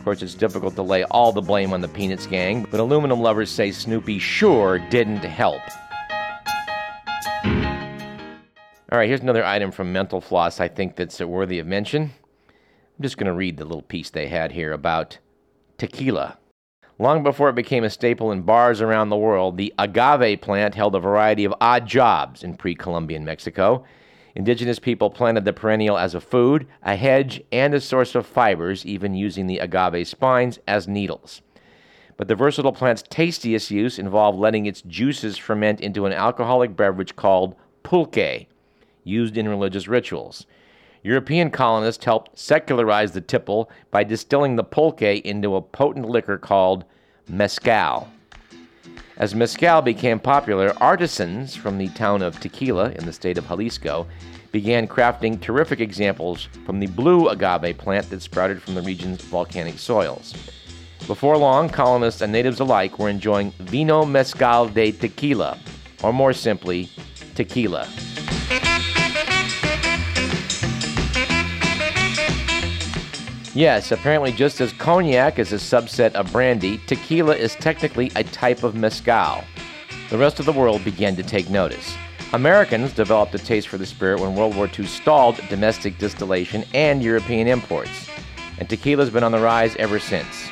Of 0.01 0.05
course, 0.05 0.23
it's 0.23 0.33
difficult 0.33 0.73
to 0.77 0.81
lay 0.81 1.03
all 1.03 1.31
the 1.31 1.43
blame 1.43 1.73
on 1.73 1.81
the 1.81 1.87
Peanuts 1.87 2.25
gang, 2.25 2.65
but 2.71 2.79
aluminum 2.79 3.21
lovers 3.21 3.51
say 3.51 3.71
Snoopy 3.71 4.17
sure 4.17 4.79
didn't 4.89 5.17
help. 5.17 5.61
All 7.45 8.97
right, 8.97 9.07
here's 9.07 9.21
another 9.21 9.45
item 9.45 9.69
from 9.69 9.93
Mental 9.93 10.19
Floss 10.19 10.59
I 10.59 10.69
think 10.69 10.95
that's 10.95 11.19
worthy 11.19 11.59
of 11.59 11.67
mention. 11.67 12.01
I'm 12.49 13.03
just 13.03 13.17
going 13.17 13.27
to 13.27 13.33
read 13.33 13.57
the 13.57 13.63
little 13.63 13.83
piece 13.83 14.09
they 14.09 14.27
had 14.27 14.53
here 14.53 14.73
about 14.73 15.19
tequila. 15.77 16.39
Long 16.97 17.21
before 17.21 17.49
it 17.49 17.55
became 17.55 17.83
a 17.83 17.89
staple 17.91 18.31
in 18.31 18.41
bars 18.41 18.81
around 18.81 19.09
the 19.09 19.17
world, 19.17 19.55
the 19.55 19.71
agave 19.77 20.41
plant 20.41 20.73
held 20.73 20.95
a 20.95 20.99
variety 20.99 21.45
of 21.45 21.53
odd 21.61 21.85
jobs 21.85 22.43
in 22.43 22.57
pre 22.57 22.73
Columbian 22.73 23.23
Mexico. 23.23 23.85
Indigenous 24.35 24.79
people 24.79 25.09
planted 25.09 25.45
the 25.45 25.53
perennial 25.53 25.97
as 25.97 26.15
a 26.15 26.21
food, 26.21 26.67
a 26.83 26.95
hedge, 26.95 27.41
and 27.51 27.73
a 27.73 27.81
source 27.81 28.15
of 28.15 28.25
fibers, 28.25 28.85
even 28.85 29.13
using 29.13 29.47
the 29.47 29.59
agave 29.59 30.07
spines 30.07 30.59
as 30.67 30.87
needles. 30.87 31.41
But 32.17 32.27
the 32.27 32.35
versatile 32.35 32.71
plant's 32.71 33.03
tastiest 33.03 33.71
use 33.71 33.99
involved 33.99 34.37
letting 34.37 34.65
its 34.65 34.81
juices 34.83 35.37
ferment 35.37 35.81
into 35.81 36.05
an 36.05 36.13
alcoholic 36.13 36.75
beverage 36.75 37.15
called 37.15 37.55
pulque, 37.83 38.47
used 39.03 39.37
in 39.37 39.49
religious 39.49 39.87
rituals. 39.87 40.45
European 41.03 41.49
colonists 41.49 42.05
helped 42.05 42.37
secularize 42.37 43.11
the 43.11 43.21
tipple 43.21 43.69
by 43.89 44.03
distilling 44.03 44.55
the 44.55 44.63
pulque 44.63 45.01
into 45.01 45.55
a 45.55 45.61
potent 45.61 46.07
liquor 46.07 46.37
called 46.37 46.85
mezcal. 47.27 48.07
As 49.21 49.35
mezcal 49.35 49.83
became 49.83 50.19
popular, 50.19 50.73
artisans 50.81 51.55
from 51.55 51.77
the 51.77 51.89
town 51.89 52.23
of 52.23 52.39
Tequila 52.39 52.89
in 52.93 53.05
the 53.05 53.13
state 53.13 53.37
of 53.37 53.47
Jalisco 53.47 54.07
began 54.51 54.87
crafting 54.87 55.39
terrific 55.39 55.79
examples 55.79 56.49
from 56.65 56.79
the 56.79 56.87
blue 56.87 57.29
agave 57.29 57.77
plant 57.77 58.09
that 58.09 58.23
sprouted 58.23 58.63
from 58.63 58.73
the 58.73 58.81
region's 58.81 59.21
volcanic 59.21 59.77
soils. 59.77 60.33
Before 61.05 61.37
long, 61.37 61.69
colonists 61.69 62.21
and 62.21 62.31
natives 62.31 62.61
alike 62.61 62.97
were 62.97 63.09
enjoying 63.09 63.51
vino 63.59 64.05
mezcal 64.05 64.67
de 64.67 64.91
tequila, 64.91 65.59
or 66.01 66.11
more 66.11 66.33
simply, 66.33 66.89
tequila. 67.35 67.87
Yes, 73.53 73.91
apparently, 73.91 74.31
just 74.31 74.61
as 74.61 74.71
cognac 74.71 75.37
is 75.37 75.51
a 75.51 75.57
subset 75.57 76.13
of 76.13 76.31
brandy, 76.31 76.77
tequila 76.87 77.35
is 77.35 77.55
technically 77.55 78.09
a 78.15 78.23
type 78.23 78.63
of 78.63 78.75
mezcal. 78.75 79.43
The 80.09 80.17
rest 80.17 80.39
of 80.39 80.45
the 80.45 80.53
world 80.53 80.85
began 80.85 81.17
to 81.17 81.23
take 81.23 81.49
notice. 81.49 81.93
Americans 82.31 82.93
developed 82.93 83.35
a 83.35 83.39
taste 83.39 83.67
for 83.67 83.77
the 83.77 83.85
spirit 83.85 84.21
when 84.21 84.35
World 84.35 84.55
War 84.55 84.69
II 84.79 84.85
stalled 84.85 85.35
domestic 85.49 85.97
distillation 85.97 86.63
and 86.73 87.03
European 87.03 87.45
imports, 87.45 88.09
and 88.57 88.69
tequila's 88.69 89.09
been 89.09 89.23
on 89.23 89.33
the 89.33 89.39
rise 89.39 89.75
ever 89.75 89.99
since. 89.99 90.47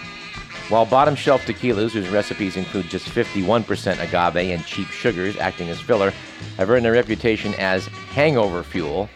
While 0.67 0.85
bottom 0.85 1.15
shelf 1.15 1.45
tequilas, 1.45 1.91
whose 1.91 2.09
recipes 2.09 2.57
include 2.57 2.89
just 2.89 3.07
51% 3.07 3.93
agave 4.03 4.51
and 4.51 4.65
cheap 4.65 4.87
sugars 4.89 5.37
acting 5.37 5.69
as 5.69 5.79
filler, 5.79 6.11
have 6.57 6.69
earned 6.69 6.85
a 6.85 6.91
reputation 6.91 7.53
as 7.55 7.87
hangover 8.13 8.61
fuel, 8.61 9.09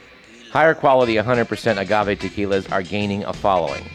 Higher 0.53 0.75
quality 0.75 1.15
100% 1.15 1.79
agave 1.79 2.19
tequilas 2.19 2.71
are 2.71 2.83
gaining 2.83 3.23
a 3.23 3.33
following. 3.33 3.89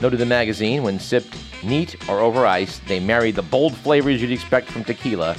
Noted 0.00 0.16
the 0.16 0.24
magazine, 0.24 0.82
when 0.82 0.98
sipped 0.98 1.36
neat 1.62 2.08
or 2.08 2.20
over 2.20 2.46
ice, 2.46 2.78
they 2.86 2.98
marry 2.98 3.30
the 3.30 3.42
bold 3.42 3.76
flavors 3.76 4.22
you'd 4.22 4.32
expect 4.32 4.70
from 4.70 4.82
tequila 4.82 5.36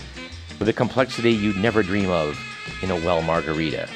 with 0.60 0.69
a 0.69 0.73
complexity 0.73 1.31
you'd 1.31 1.58
never 1.58 1.81
dream 1.81 2.12
of 2.12 2.39
in 2.84 2.91
a 2.91 2.95
well 2.97 3.23
margarita. 3.23 3.89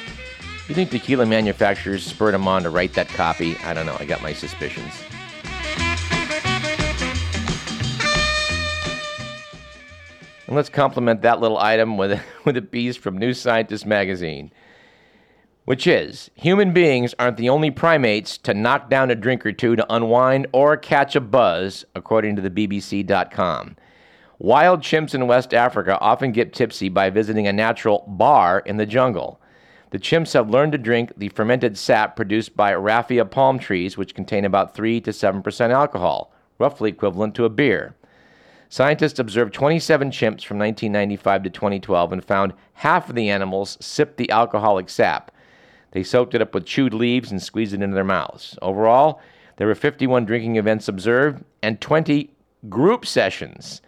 You 0.66 0.74
think 0.74 0.90
tequila 0.90 1.24
manufacturers 1.24 2.04
spurred 2.04 2.34
them 2.34 2.48
on 2.48 2.64
to 2.64 2.70
write 2.70 2.94
that 2.94 3.06
copy? 3.06 3.56
I 3.58 3.72
don't 3.72 3.86
know, 3.86 3.96
I 4.00 4.04
got 4.04 4.20
my 4.20 4.32
suspicions. 4.32 4.92
And 10.48 10.56
let's 10.56 10.68
complement 10.68 11.22
that 11.22 11.38
little 11.38 11.58
item 11.58 11.96
with 11.96 12.20
with 12.44 12.56
a 12.56 12.62
piece 12.62 12.96
from 12.96 13.18
New 13.18 13.34
Scientist 13.34 13.86
magazine 13.86 14.50
which 15.70 15.86
is 15.86 16.32
human 16.34 16.72
beings 16.72 17.14
aren't 17.16 17.36
the 17.36 17.48
only 17.48 17.70
primates 17.70 18.36
to 18.36 18.52
knock 18.52 18.90
down 18.90 19.08
a 19.08 19.14
drink 19.14 19.46
or 19.46 19.52
two 19.52 19.76
to 19.76 19.94
unwind 19.94 20.44
or 20.50 20.76
catch 20.76 21.14
a 21.14 21.20
buzz, 21.20 21.84
according 21.94 22.34
to 22.34 22.42
the 22.42 22.50
BBC.com. 22.50 23.76
Wild 24.40 24.80
chimps 24.80 25.14
in 25.14 25.28
West 25.28 25.54
Africa 25.54 25.96
often 26.00 26.32
get 26.32 26.52
tipsy 26.52 26.88
by 26.88 27.08
visiting 27.08 27.46
a 27.46 27.52
natural 27.52 28.04
bar 28.08 28.64
in 28.66 28.78
the 28.78 28.84
jungle. 28.84 29.40
The 29.90 30.00
chimps 30.00 30.32
have 30.32 30.50
learned 30.50 30.72
to 30.72 30.78
drink 30.78 31.12
the 31.16 31.28
fermented 31.28 31.78
sap 31.78 32.16
produced 32.16 32.56
by 32.56 32.74
raffia 32.74 33.24
palm 33.24 33.60
trees, 33.60 33.96
which 33.96 34.16
contain 34.16 34.44
about 34.44 34.74
3 34.74 35.00
to 35.02 35.12
7% 35.12 35.70
alcohol, 35.70 36.32
roughly 36.58 36.90
equivalent 36.90 37.36
to 37.36 37.44
a 37.44 37.48
beer. 37.48 37.94
Scientists 38.68 39.20
observed 39.20 39.54
27 39.54 40.10
chimps 40.10 40.44
from 40.44 40.58
1995 40.58 41.44
to 41.44 41.50
2012 41.50 42.12
and 42.12 42.24
found 42.24 42.54
half 42.72 43.08
of 43.08 43.14
the 43.14 43.30
animals 43.30 43.78
sipped 43.80 44.16
the 44.16 44.32
alcoholic 44.32 44.88
sap. 44.88 45.30
They 45.92 46.02
soaked 46.02 46.34
it 46.34 46.42
up 46.42 46.54
with 46.54 46.66
chewed 46.66 46.94
leaves 46.94 47.30
and 47.30 47.42
squeezed 47.42 47.74
it 47.74 47.82
into 47.82 47.94
their 47.94 48.04
mouths. 48.04 48.58
Overall, 48.62 49.20
there 49.56 49.66
were 49.66 49.74
51 49.74 50.24
drinking 50.24 50.56
events 50.56 50.88
observed 50.88 51.44
and 51.62 51.80
20 51.80 52.30
group 52.68 53.04
sessions. 53.04 53.82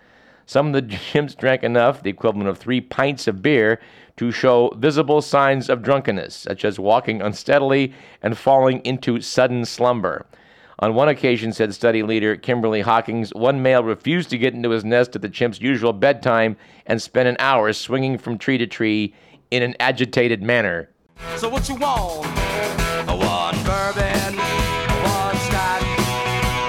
Some 0.47 0.69
of 0.69 0.73
the 0.73 0.83
chimps 0.97 1.37
drank 1.37 1.63
enough, 1.63 2.03
the 2.03 2.11
equivalent 2.11 2.49
of 2.49 2.59
three 2.59 2.81
pints 2.81 3.27
of 3.27 3.43
beer, 3.43 3.81
to 4.17 4.31
show 4.31 4.71
visible 4.77 5.23
signs 5.23 5.71
of 5.71 5.83
drunkenness, 5.83 6.35
such 6.35 6.65
as 6.65 6.79
walking 6.79 7.23
unsteadily 7.23 7.95
and 8.23 8.37
falling 8.37 8.81
into 8.81 9.21
sudden 9.21 9.65
slumber. 9.65 10.27
On 10.81 10.95
one 10.95 11.09
occasion, 11.09 11.53
said 11.53 11.73
study 11.73 12.03
leader 12.03 12.37
Kimberly 12.37 12.81
Hockings, 12.81 13.33
one 13.35 13.63
male 13.63 13.85
refused 13.85 14.31
to 14.31 14.39
get 14.39 14.53
into 14.53 14.71
his 14.71 14.85
nest 14.85 15.15
at 15.15 15.23
the 15.23 15.29
chimp's 15.29 15.61
usual 15.61 15.93
bedtime 15.93 16.57
and 16.87 17.01
spent 17.01 17.29
an 17.29 17.37
hour 17.39 17.73
swinging 17.73 18.19
from 18.19 18.37
tree 18.37 18.59
to 18.59 18.67
tree 18.67 19.15
in 19.51 19.63
an 19.63 19.77
agitated 19.79 20.43
manner. 20.43 20.91
So 21.37 21.49
what 21.49 21.69
you 21.69 21.77
want? 21.77 22.27
I 23.09 23.15
want 23.15 23.57
bourbon, 23.65 24.39
I 24.39 24.95
want 25.05 25.39
scotch, 25.39 25.83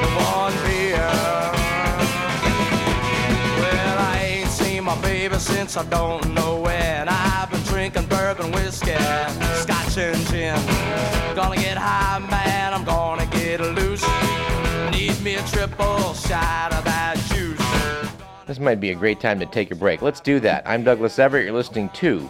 I 0.01 0.07
want 0.17 0.55
beer. 0.65 1.11
Well, 3.61 3.97
I 3.99 4.19
ain't 4.23 4.49
seen 4.49 4.83
my 4.83 4.99
baby 5.01 5.37
since 5.37 5.77
I 5.77 5.83
don't 5.85 6.33
know 6.33 6.59
when. 6.61 7.07
I've 7.07 7.51
been 7.51 7.61
drinking 7.63 8.07
bourbon 8.07 8.51
whiskey, 8.51 8.95
scotch 9.61 9.97
and 9.97 10.25
gin. 10.27 10.55
Gonna 11.35 11.55
get 11.55 11.77
high, 11.77 12.19
man, 12.19 12.73
I'm 12.73 12.83
gonna 12.83 13.25
get 13.27 13.59
loose. 13.61 14.03
Need 14.91 15.21
me 15.21 15.35
a 15.35 15.43
triple 15.43 16.13
shot 16.13 16.73
of 16.73 16.83
that 16.85 17.17
juice. 17.29 17.59
This 18.47 18.59
might 18.59 18.79
be 18.79 18.91
a 18.91 18.95
great 18.95 19.19
time 19.19 19.39
to 19.39 19.45
take 19.45 19.71
a 19.71 19.75
break. 19.75 20.01
Let's 20.01 20.19
do 20.19 20.39
that. 20.41 20.63
I'm 20.65 20.83
Douglas 20.83 21.17
Everett. 21.19 21.45
You're 21.45 21.53
listening 21.53 21.89
to 21.89 22.29